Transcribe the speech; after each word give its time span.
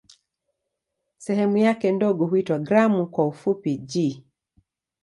Sehemu 1.17 1.57
yake 1.57 1.91
ndogo 1.91 2.25
huitwa 2.25 2.59
"gramu" 2.59 3.07
kwa 3.07 3.31
kifupi 3.31 3.77
"g". 3.77 4.23